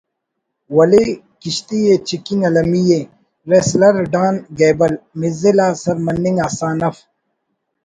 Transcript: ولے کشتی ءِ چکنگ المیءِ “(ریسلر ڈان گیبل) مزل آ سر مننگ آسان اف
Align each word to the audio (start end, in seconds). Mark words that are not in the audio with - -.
ولے 0.75 1.03
کشتی 1.41 1.79
ءِ 1.93 1.93
چکنگ 2.07 2.43
المیءِ 2.49 2.99
“(ریسلر 3.49 3.95
ڈان 4.13 4.35
گیبل) 4.57 4.93
مزل 5.19 5.57
آ 5.65 5.67
سر 5.81 5.97
مننگ 6.05 6.37
آسان 6.47 6.77
اف 6.87 6.97